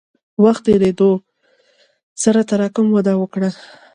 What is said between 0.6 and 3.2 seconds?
تېرېدو سره تراکم وده